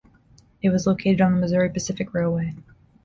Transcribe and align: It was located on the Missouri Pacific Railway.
It 0.63 0.69
was 0.71 0.87
located 0.87 1.21
on 1.21 1.33
the 1.35 1.39
Missouri 1.39 1.69
Pacific 1.69 2.11
Railway. 2.11 2.55